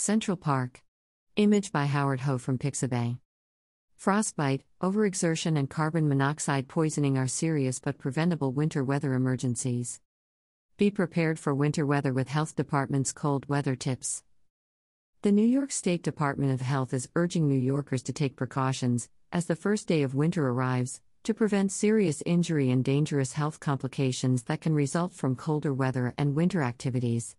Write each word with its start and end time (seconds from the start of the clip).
Central 0.00 0.38
Park. 0.38 0.82
Image 1.36 1.72
by 1.72 1.84
Howard 1.84 2.20
Ho 2.20 2.38
from 2.38 2.56
Pixabay. 2.56 3.18
Frostbite, 3.98 4.64
overexertion, 4.82 5.58
and 5.58 5.68
carbon 5.68 6.08
monoxide 6.08 6.68
poisoning 6.68 7.18
are 7.18 7.28
serious 7.28 7.80
but 7.80 7.98
preventable 7.98 8.50
winter 8.50 8.82
weather 8.82 9.12
emergencies. 9.12 10.00
Be 10.78 10.90
prepared 10.90 11.38
for 11.38 11.54
winter 11.54 11.84
weather 11.84 12.14
with 12.14 12.28
Health 12.30 12.56
Department's 12.56 13.12
cold 13.12 13.46
weather 13.46 13.76
tips. 13.76 14.22
The 15.20 15.32
New 15.32 15.44
York 15.44 15.70
State 15.70 16.02
Department 16.02 16.50
of 16.54 16.62
Health 16.62 16.94
is 16.94 17.10
urging 17.14 17.46
New 17.46 17.60
Yorkers 17.60 18.02
to 18.04 18.12
take 18.14 18.36
precautions, 18.36 19.10
as 19.30 19.44
the 19.44 19.54
first 19.54 19.86
day 19.86 20.02
of 20.02 20.14
winter 20.14 20.48
arrives, 20.48 21.02
to 21.24 21.34
prevent 21.34 21.72
serious 21.72 22.22
injury 22.24 22.70
and 22.70 22.82
dangerous 22.82 23.34
health 23.34 23.60
complications 23.60 24.44
that 24.44 24.62
can 24.62 24.74
result 24.74 25.12
from 25.12 25.36
colder 25.36 25.74
weather 25.74 26.14
and 26.16 26.34
winter 26.34 26.62
activities. 26.62 27.36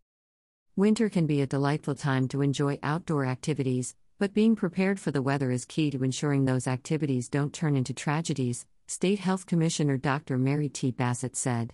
Winter 0.82 1.10
can 1.10 1.28
be 1.28 1.42
a 1.42 1.46
delightful 1.46 1.94
time 1.94 2.28
to 2.30 2.42
enjoy 2.42 2.80
outdoor 2.82 3.24
activities, 3.24 3.96
but 4.18 4.34
being 4.34 4.56
prepared 4.56 5.00
for 5.00 5.12
the 5.12 5.22
weather 5.22 5.52
is 5.52 5.64
key 5.64 5.92
to 5.92 6.04
ensuring 6.04 6.46
those 6.46 6.66
activities 6.66 7.30
don't 7.30 7.54
turn 7.54 7.76
into 7.76 7.94
tragedies, 7.94 8.66
State 8.88 9.20
Health 9.20 9.46
Commissioner 9.46 9.98
Dr. 9.98 10.40
Mary 10.40 10.70
T. 10.70 10.90
Bassett 10.90 11.36
said. 11.36 11.74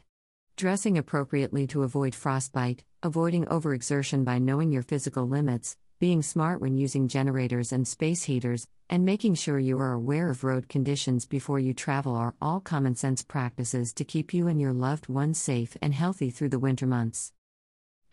Dressing 0.58 0.98
appropriately 0.98 1.66
to 1.68 1.84
avoid 1.84 2.16
frostbite, 2.16 2.84
avoiding 3.02 3.46
overexertion 3.46 4.26
by 4.26 4.40
knowing 4.40 4.74
your 4.74 4.84
physical 4.84 5.26
limits, 5.26 5.78
being 6.02 6.22
smart 6.22 6.60
when 6.60 6.76
using 6.76 7.08
generators 7.08 7.72
and 7.72 7.88
space 7.88 8.24
heaters, 8.24 8.68
and 8.90 9.06
making 9.06 9.36
sure 9.36 9.58
you 9.58 9.80
are 9.80 9.94
aware 9.94 10.30
of 10.30 10.44
road 10.44 10.68
conditions 10.68 11.26
before 11.26 11.60
you 11.60 11.74
travel 11.74 12.14
are 12.14 12.36
all 12.42 12.60
common 12.60 12.94
sense 12.94 13.24
practices 13.24 13.94
to 13.94 14.04
keep 14.04 14.34
you 14.34 14.50
and 14.50 14.60
your 14.60 14.74
loved 14.74 15.08
ones 15.08 15.38
safe 15.38 15.78
and 15.82 15.94
healthy 15.94 16.30
through 16.30 16.50
the 16.50 16.60
winter 16.60 16.86
months. 16.86 17.32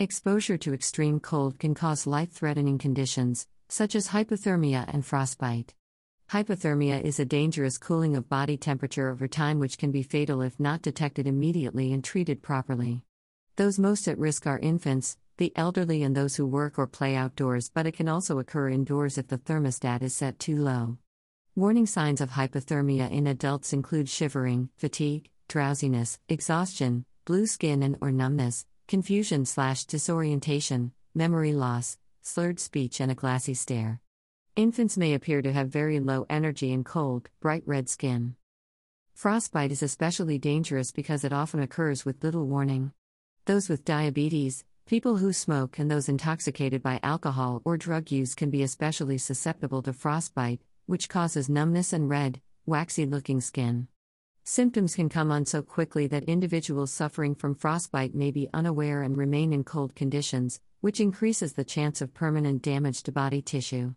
Exposure 0.00 0.58
to 0.58 0.74
extreme 0.74 1.20
cold 1.20 1.60
can 1.60 1.72
cause 1.72 2.04
life 2.04 2.32
threatening 2.32 2.78
conditions, 2.78 3.46
such 3.68 3.94
as 3.94 4.08
hypothermia 4.08 4.92
and 4.92 5.06
frostbite. 5.06 5.72
Hypothermia 6.32 7.00
is 7.00 7.20
a 7.20 7.24
dangerous 7.24 7.78
cooling 7.78 8.16
of 8.16 8.28
body 8.28 8.56
temperature 8.56 9.08
over 9.08 9.28
time, 9.28 9.60
which 9.60 9.78
can 9.78 9.92
be 9.92 10.02
fatal 10.02 10.42
if 10.42 10.58
not 10.58 10.82
detected 10.82 11.28
immediately 11.28 11.92
and 11.92 12.02
treated 12.02 12.42
properly. 12.42 13.04
Those 13.54 13.78
most 13.78 14.08
at 14.08 14.18
risk 14.18 14.48
are 14.48 14.58
infants, 14.58 15.16
the 15.36 15.52
elderly, 15.54 16.02
and 16.02 16.16
those 16.16 16.34
who 16.34 16.44
work 16.44 16.76
or 16.76 16.88
play 16.88 17.14
outdoors, 17.14 17.70
but 17.72 17.86
it 17.86 17.92
can 17.92 18.08
also 18.08 18.40
occur 18.40 18.70
indoors 18.70 19.16
if 19.16 19.28
the 19.28 19.38
thermostat 19.38 20.02
is 20.02 20.16
set 20.16 20.40
too 20.40 20.56
low. 20.60 20.98
Warning 21.54 21.86
signs 21.86 22.20
of 22.20 22.30
hypothermia 22.30 23.08
in 23.12 23.28
adults 23.28 23.72
include 23.72 24.08
shivering, 24.08 24.70
fatigue, 24.76 25.30
drowsiness, 25.46 26.18
exhaustion, 26.28 27.04
blue 27.26 27.46
skin 27.46 27.80
and 27.84 27.96
or 28.00 28.10
numbness, 28.10 28.66
confusion 28.86 29.44
slash 29.44 29.84
disorientation, 29.84 30.92
memory 31.14 31.52
loss, 31.52 31.98
slurred 32.22 32.60
speech 32.60 33.00
and 33.00 33.10
a 33.10 33.14
glassy 33.14 33.54
stare. 33.54 34.00
Infants 34.56 34.96
may 34.96 35.14
appear 35.14 35.42
to 35.42 35.52
have 35.52 35.68
very 35.68 36.00
low 36.00 36.26
energy 36.30 36.72
and 36.72 36.84
cold, 36.84 37.28
bright 37.40 37.62
red 37.66 37.88
skin. 37.88 38.36
Frostbite 39.14 39.72
is 39.72 39.82
especially 39.82 40.38
dangerous 40.38 40.92
because 40.92 41.24
it 41.24 41.32
often 41.32 41.60
occurs 41.60 42.04
with 42.04 42.22
little 42.22 42.46
warning. 42.46 42.92
Those 43.46 43.68
with 43.68 43.84
diabetes, 43.84 44.64
People 44.86 45.16
who 45.16 45.32
smoke 45.32 45.78
and 45.78 45.90
those 45.90 46.10
intoxicated 46.10 46.82
by 46.82 47.00
alcohol 47.02 47.62
or 47.64 47.78
drug 47.78 48.10
use 48.10 48.34
can 48.34 48.50
be 48.50 48.62
especially 48.62 49.16
susceptible 49.16 49.80
to 49.80 49.94
frostbite, 49.94 50.60
which 50.84 51.08
causes 51.08 51.48
numbness 51.48 51.94
and 51.94 52.10
red, 52.10 52.42
waxy 52.66 53.06
looking 53.06 53.40
skin. 53.40 53.88
Symptoms 54.46 54.94
can 54.94 55.08
come 55.08 55.32
on 55.32 55.46
so 55.46 55.62
quickly 55.62 56.06
that 56.06 56.24
individuals 56.24 56.92
suffering 56.92 57.34
from 57.34 57.54
frostbite 57.54 58.14
may 58.14 58.30
be 58.30 58.50
unaware 58.52 59.00
and 59.00 59.16
remain 59.16 59.54
in 59.54 59.64
cold 59.64 59.94
conditions, 59.94 60.60
which 60.82 61.00
increases 61.00 61.54
the 61.54 61.64
chance 61.64 62.02
of 62.02 62.12
permanent 62.12 62.60
damage 62.60 63.02
to 63.04 63.10
body 63.10 63.40
tissue. 63.40 63.94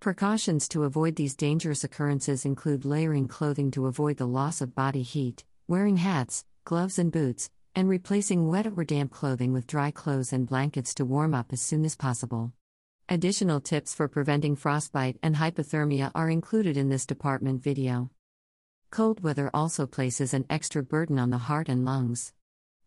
Precautions 0.00 0.66
to 0.66 0.82
avoid 0.82 1.14
these 1.14 1.36
dangerous 1.36 1.84
occurrences 1.84 2.44
include 2.44 2.84
layering 2.84 3.28
clothing 3.28 3.70
to 3.70 3.86
avoid 3.86 4.16
the 4.16 4.26
loss 4.26 4.60
of 4.60 4.74
body 4.74 5.02
heat, 5.02 5.44
wearing 5.68 5.98
hats, 5.98 6.44
gloves, 6.64 6.98
and 6.98 7.12
boots, 7.12 7.48
and 7.72 7.88
replacing 7.88 8.48
wet 8.48 8.66
or 8.66 8.82
damp 8.82 9.12
clothing 9.12 9.52
with 9.52 9.68
dry 9.68 9.92
clothes 9.92 10.32
and 10.32 10.48
blankets 10.48 10.92
to 10.94 11.04
warm 11.04 11.32
up 11.32 11.52
as 11.52 11.62
soon 11.62 11.84
as 11.84 11.94
possible. 11.94 12.52
Additional 13.08 13.60
tips 13.60 13.94
for 13.94 14.08
preventing 14.08 14.56
frostbite 14.56 15.18
and 15.22 15.36
hypothermia 15.36 16.10
are 16.12 16.28
included 16.28 16.76
in 16.76 16.88
this 16.88 17.06
department 17.06 17.62
video. 17.62 18.10
Cold 18.90 19.22
weather 19.22 19.48
also 19.54 19.86
places 19.86 20.34
an 20.34 20.44
extra 20.50 20.82
burden 20.82 21.16
on 21.16 21.30
the 21.30 21.38
heart 21.38 21.68
and 21.68 21.84
lungs. 21.84 22.32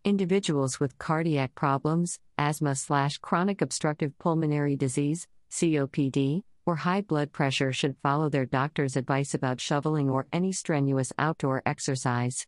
Individuals 0.04 0.78
with 0.78 0.98
cardiac 0.98 1.56
problems, 1.56 2.20
asthma 2.38 2.76
slash 2.76 3.20
chronic 3.20 3.62
obstructive 3.62 4.20
pulmonary 4.20 4.76
disease, 4.76 5.30
COPD, 5.50 6.44
or 6.66 6.76
high 6.76 7.00
blood 7.00 7.32
pressure 7.32 7.72
should 7.72 7.96
follow 8.04 8.28
their 8.28 8.46
doctor's 8.46 8.98
advice 8.98 9.34
about 9.34 9.62
shoveling 9.62 10.10
or 10.10 10.28
any 10.34 10.52
strenuous 10.52 11.14
outdoor 11.18 11.62
exercise. 11.66 12.48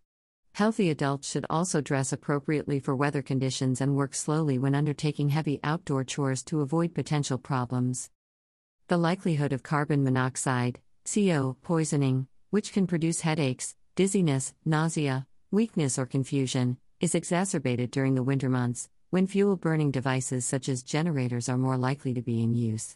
Healthy 0.55 0.89
adults 0.89 1.31
should 1.31 1.45
also 1.49 1.79
dress 1.79 2.11
appropriately 2.11 2.81
for 2.81 2.93
weather 2.93 3.21
conditions 3.21 3.79
and 3.79 3.95
work 3.95 4.15
slowly 4.15 4.59
when 4.59 4.75
undertaking 4.75 5.29
heavy 5.29 5.61
outdoor 5.63 6.03
chores 6.03 6.43
to 6.43 6.59
avoid 6.59 6.93
potential 6.93 7.37
problems. 7.37 8.09
The 8.89 8.97
likelihood 8.97 9.53
of 9.53 9.63
carbon 9.63 10.03
monoxide, 10.03 10.79
CO, 11.05 11.55
poisoning, 11.61 12.27
which 12.55 12.71
can 12.71 12.87
produce 12.87 13.19
headaches, 13.19 13.75
dizziness, 13.97 14.53
nausea, 14.63 15.27
weakness, 15.51 15.99
or 15.99 16.05
confusion, 16.05 16.77
is 17.01 17.13
exacerbated 17.13 17.91
during 17.91 18.15
the 18.15 18.23
winter 18.23 18.47
months, 18.47 18.87
when 19.09 19.27
fuel 19.27 19.57
burning 19.57 19.91
devices 19.91 20.45
such 20.45 20.69
as 20.69 20.81
generators 20.81 21.49
are 21.49 21.57
more 21.57 21.75
likely 21.75 22.13
to 22.13 22.21
be 22.21 22.41
in 22.41 22.53
use. 22.53 22.95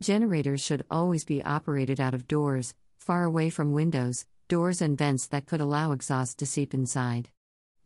Generators 0.00 0.60
should 0.60 0.84
always 0.88 1.24
be 1.24 1.42
operated 1.42 2.00
out 2.00 2.14
of 2.14 2.28
doors, 2.28 2.76
far 2.96 3.24
away 3.24 3.50
from 3.50 3.72
windows, 3.72 4.24
doors 4.46 4.80
and 4.80 4.96
vents 4.96 5.26
that 5.26 5.46
could 5.46 5.60
allow 5.60 5.90
exhaust 5.90 6.38
to 6.38 6.46
seep 6.46 6.72
inside. 6.72 7.28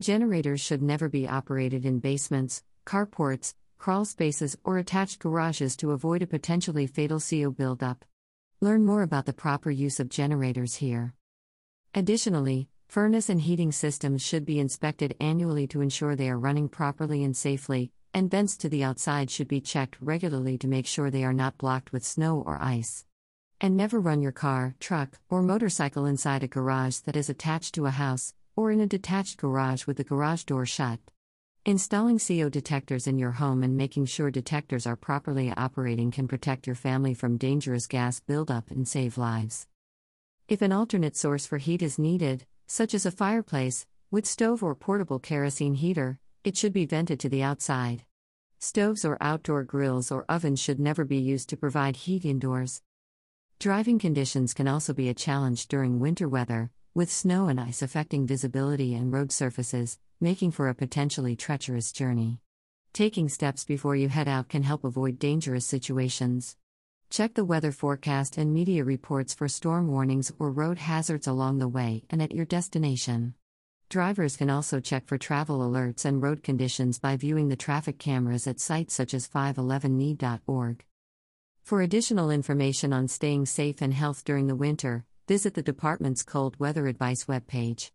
Generators 0.03 0.61
should 0.61 0.83
never 0.83 1.09
be 1.09 1.27
operated 1.27 1.87
in 1.87 1.99
basements, 1.99 2.63
carports, 2.85 3.55
crawl 3.79 4.05
spaces, 4.05 4.55
or 4.65 4.77
attached 4.77 5.19
garages 5.19 5.77
to 5.79 5.93
avoid 5.93 6.21
a 6.21 6.27
potentially 6.27 6.87
fatal 6.87 7.19
CO 7.19 7.51
buildup. 7.51 8.05
Learn 8.63 8.87
more 8.87 9.03
about 9.03 9.27
the 9.27 9.35
proper 9.35 9.71
use 9.71 10.01
of 10.01 10.09
generators 10.09 10.77
here. 10.77 11.13
Additionally, 11.93 12.71
furnace 12.89 13.29
and 13.29 13.43
heating 13.43 13.71
systems 13.71 14.23
should 14.23 14.47
be 14.47 14.59
inspected 14.59 15.15
annually 15.21 15.67
to 15.67 15.83
ensure 15.83 16.17
they 16.17 16.31
are 16.31 16.39
running 16.39 16.71
properly 16.71 17.23
and 17.23 17.37
safely, 17.37 17.93
and 18.15 18.31
vents 18.31 18.57
to 18.57 18.71
the 18.71 18.83
outside 18.83 19.31
should 19.31 19.47
be 19.47 19.61
checked 19.61 19.99
regularly 20.01 20.57
to 20.57 20.69
make 20.69 20.87
sure 20.87 21.11
they 21.11 21.23
are 21.23 21.35
not 21.35 21.59
blocked 21.59 21.93
with 21.93 22.03
snow 22.03 22.43
or 22.47 22.59
ice. 22.59 23.05
And 23.61 23.77
never 23.77 24.01
run 24.01 24.23
your 24.23 24.33
car, 24.33 24.75
truck, 24.81 25.19
or 25.29 25.43
motorcycle 25.43 26.07
inside 26.07 26.43
a 26.43 26.49
garage 26.49 27.01
that 27.01 27.17
is 27.17 27.29
attached 27.29 27.75
to 27.75 27.85
a 27.85 27.91
house, 27.91 28.33
or 28.57 28.71
in 28.71 28.81
a 28.81 28.87
detached 28.87 29.37
garage 29.37 29.87
with 29.87 29.99
the 29.99 30.05
garage 30.05 30.45
door 30.45 30.65
shut. 30.65 30.99
Installing 31.67 32.21
CO 32.21 32.49
detectors 32.49 33.09
in 33.09 33.19
your 33.19 33.33
home 33.33 33.65
and 33.65 33.77
making 33.77 34.07
sure 34.07 34.31
detectors 34.31 34.87
are 34.87 34.95
properly 34.95 35.53
operating 35.57 36.13
can 36.13 36.29
protect 36.29 36.65
your 36.65 36.77
family 36.77 37.13
from 37.13 37.37
dangerous 37.37 37.89
gas 37.89 38.21
buildup 38.21 38.71
and 38.71 38.87
save 38.87 39.19
lives. 39.19 39.67
If 40.47 40.63
an 40.63 40.71
alternate 40.71 41.17
source 41.17 41.45
for 41.45 41.59
heat 41.59 41.83
is 41.83 41.99
needed, 41.99 42.47
such 42.69 42.95
as 42.95 43.05
a 43.05 43.11
fireplace, 43.11 43.85
with 44.13 44.27
stove 44.27 44.63
or 44.63 44.77
portable 44.77 45.19
kerosene 45.19 45.75
heater, 45.75 46.21
it 46.45 46.57
should 46.57 46.73
be 46.73 46.87
vented 46.87 47.19
to 47.19 47.29
the 47.29 47.43
outside. 47.43 48.05
Stoves 48.61 49.05
or 49.05 49.19
outdoor 49.21 49.65
grills 49.65 50.13
or 50.13 50.25
ovens 50.29 50.61
should 50.61 50.79
never 50.79 51.05
be 51.05 51.19
used 51.19 51.49
to 51.49 51.57
provide 51.57 51.97
heat 51.97 52.25
indoors. 52.25 52.81
Driving 53.59 53.99
conditions 53.99 54.55
can 54.55 54.69
also 54.69 54.95
be 54.95 55.09
a 55.09 55.15
challenge 55.15 55.67
during 55.67 55.99
winter 55.99 56.29
weather, 56.29 56.71
with 56.95 57.11
snow 57.11 57.49
and 57.49 57.59
ice 57.61 57.83
affecting 57.83 58.25
visibility 58.25 58.95
and 58.95 59.13
road 59.13 59.33
surfaces, 59.33 59.99
making 60.21 60.51
for 60.51 60.69
a 60.69 60.75
potentially 60.75 61.37
treacherous 61.37 61.93
journey. 61.93 62.41
Taking 62.93 63.29
steps 63.29 63.65
before 63.65 63.97
you 63.97 64.09
head 64.09 64.29
out 64.29 64.49
can 64.49 64.63
help 64.63 64.85
avoid 64.85 65.19
dangerous 65.19 65.67
situations. 65.67 66.57
Check 67.11 67.35
the 67.35 67.45
weather 67.45 67.71
forecast 67.71 68.39
and 68.39 68.53
media 68.53 68.83
reports 68.85 69.35
for 69.35 69.49
storm 69.49 69.89
warnings 69.89 70.33
or 70.39 70.51
road 70.51 70.79
hazards 70.79 71.27
along 71.27 71.59
the 71.59 71.69
way 71.69 72.05
and 72.09 72.23
at 72.23 72.33
your 72.33 72.47
destination. 72.47 73.35
Drivers 73.89 74.37
can 74.37 74.51
also 74.51 74.81
check 74.81 75.07
for 75.07 75.19
travel 75.19 75.61
alerts 75.61 76.05
and 76.05 76.21
road 76.21 76.43
conditions 76.43 76.99
by 76.99 77.17
viewing 77.17 77.49
the 77.49 77.57
traffic 77.57 77.99
cameras 77.99 78.47
at 78.47 78.59
sites 78.59 78.95
such 78.95 79.15
as 79.15 79.29
511ne.org. 79.29 80.85
For 81.63 81.83
additional 81.83 82.31
information 82.31 82.93
on 82.93 83.09
staying 83.09 83.47
safe 83.47 83.83
and 83.83 83.93
health 83.93 84.25
during 84.25 84.47
the 84.47 84.57
winter, 84.57 85.05
visit 85.29 85.55
the 85.55 85.63
department's 85.63 86.23
cold 86.23 86.59
weather 86.59 86.87
advice 86.87 87.27
webpage. 87.27 87.91